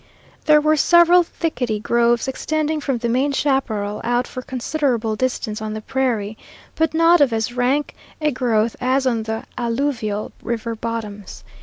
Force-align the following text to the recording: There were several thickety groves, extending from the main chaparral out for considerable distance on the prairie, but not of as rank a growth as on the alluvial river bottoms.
There 0.45 0.59
were 0.59 0.77
several 0.77 1.21
thickety 1.23 1.79
groves, 1.79 2.27
extending 2.27 2.81
from 2.81 2.97
the 2.97 3.07
main 3.07 3.31
chaparral 3.33 4.01
out 4.03 4.25
for 4.25 4.41
considerable 4.41 5.15
distance 5.15 5.61
on 5.61 5.75
the 5.75 5.81
prairie, 5.81 6.39
but 6.73 6.95
not 6.95 7.21
of 7.21 7.31
as 7.31 7.53
rank 7.53 7.93
a 8.19 8.31
growth 8.31 8.75
as 8.81 9.05
on 9.05 9.21
the 9.21 9.43
alluvial 9.59 10.31
river 10.41 10.73
bottoms. 10.73 11.43